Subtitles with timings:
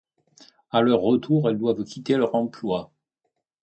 [0.71, 2.89] À leur retour, elles doivent quitter leur emploi.